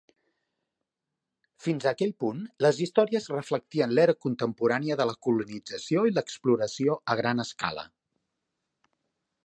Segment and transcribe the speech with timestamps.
[1.65, 7.19] Fins a aquell punt, les històries reflectien l'era contemporània de la colonització i l'exploració a
[7.21, 7.89] gran escala.